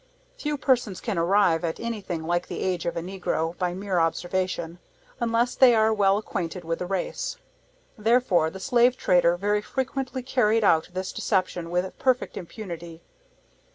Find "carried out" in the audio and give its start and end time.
10.23-10.89